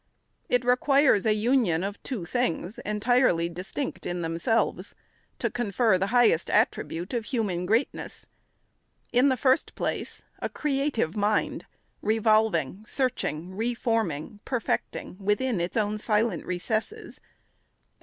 [0.49, 4.95] It requires a union of two things, entirely distinct in themselves,
[5.37, 8.25] to confer the highest attribute of human greatness;—
[9.13, 11.67] in the first place, a creative mind,
[12.01, 17.99] revolving, searching, re forming, perfecting, within its own silent recesses; and SECOND ANNUAL REPORT.